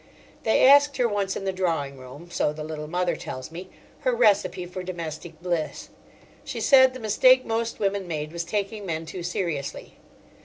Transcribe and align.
They 0.41 0.65
asked 0.67 0.97
her 0.97 1.07
once 1.07 1.35
in 1.35 1.45
the 1.45 1.53
drawing 1.53 1.99
room—so 1.99 2.53
the 2.53 2.63
Little 2.63 2.87
Mother 2.87 3.15
tells 3.15 3.51
me—her 3.51 4.11
recipe 4.15 4.65
for 4.65 4.81
domestic 4.81 5.39
bliss. 5.43 5.89
She 6.43 6.59
said 6.59 6.95
the 6.95 6.99
mistake 6.99 7.45
most 7.45 7.77
women 7.79 8.07
made 8.07 8.31
was 8.31 8.43
taking 8.43 8.83
men 8.83 9.05
too 9.05 9.21
seriously. 9.21 9.99